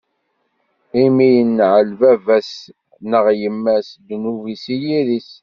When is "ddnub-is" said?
3.99-4.63